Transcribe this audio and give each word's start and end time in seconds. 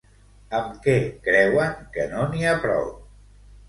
Amb 0.59 0.79
què 0.85 0.95
creuen 1.29 1.79
que 1.99 2.09
no 2.17 2.29
n'hi 2.35 2.45
ha 2.53 2.59
prou? 2.69 2.95